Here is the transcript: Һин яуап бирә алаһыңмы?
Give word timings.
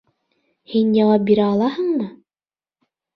Һин 0.71 0.87
яуап 0.99 1.27
бирә 1.27 1.45
алаһыңмы? 1.57 2.09